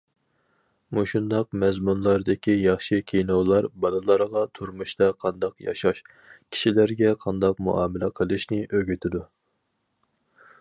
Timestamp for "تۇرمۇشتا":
4.61-5.11